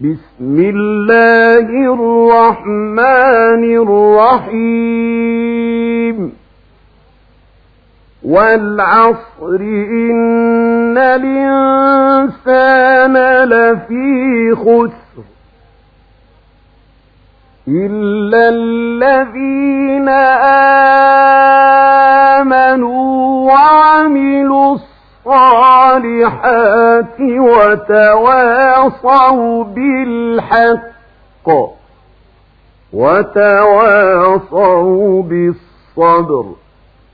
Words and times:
بسم 0.00 0.60
الله 0.74 1.68
الرحمن 1.94 3.64
الرحيم 3.64 6.32
والعصر 8.22 9.48
إن 9.60 10.98
الإنسان 10.98 13.16
لفي 13.48 14.52
خسر 14.54 15.22
إلا 17.68 18.48
الذين 18.48 20.08
آمنوا 20.08 21.11
الصالحات 25.26 27.14
وتواصوا 27.20 29.64
بالحق 29.64 31.68
وتواصوا 32.92 35.10
بالصبر 35.22 36.71